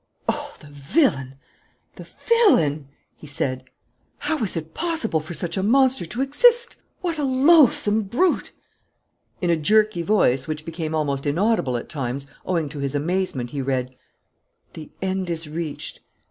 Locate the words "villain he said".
2.27-3.65